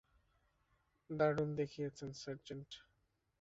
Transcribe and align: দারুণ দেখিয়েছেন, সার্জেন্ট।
দারুণ 1.09 1.49
দেখিয়েছেন, 1.55 2.09
সার্জেন্ট। 2.13 2.69